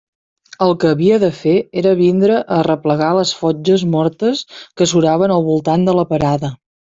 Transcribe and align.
El 0.67 0.71
que 0.83 0.87
havia 0.95 1.17
de 1.23 1.27
fer 1.41 1.53
era 1.81 1.91
vindre 1.99 2.37
a 2.39 2.57
arreplegar 2.63 3.09
les 3.17 3.35
fotges 3.43 3.85
mortes 3.97 4.43
que 4.81 4.89
suraven 4.95 5.35
al 5.37 5.47
voltant 5.51 5.87
de 5.91 5.97
la 6.01 6.09
parada. 6.15 6.53